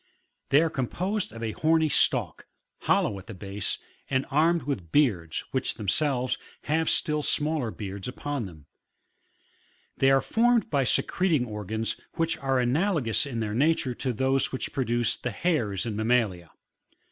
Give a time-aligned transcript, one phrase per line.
[0.49, 2.47] They are composed of a horny stalk,
[2.79, 3.77] hollow at the base,
[4.09, 8.65] and armed with beards, which them selves, have still smaller beards upon them:
[9.99, 14.73] thoy are formed by secreting organs which are analogous in their nature to those which
[14.73, 16.49] produce the hairs in mammalia.